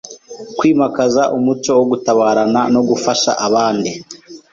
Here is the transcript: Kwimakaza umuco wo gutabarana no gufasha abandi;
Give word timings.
Kwimakaza 0.57 1.23
umuco 1.37 1.71
wo 1.77 1.85
gutabarana 1.91 2.61
no 2.73 2.81
gufasha 2.89 3.31
abandi; 3.47 3.91